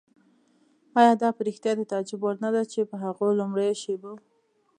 [0.99, 4.13] آیا دا په رښتیا د تعجب وړ نه ده چې په هغو لومړیو شېبو.